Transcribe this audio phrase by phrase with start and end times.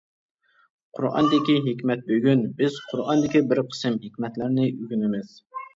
[0.99, 5.43] قۇرئاندىكى ھېكمەت بۈگۈن بىز قۇرئاندىكى بىر قىسىم ھېكمەتلەرنى ئۆگىنىمىز.